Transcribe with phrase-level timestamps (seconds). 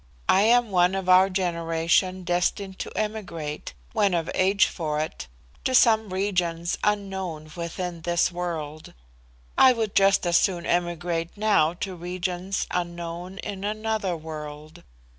[0.27, 5.27] I am one of our generation destined to emigrate, when of age for it,
[5.63, 8.95] to some regions unknown within this world.
[9.59, 14.81] I would just as soon emigrate now to regions unknown, in another world.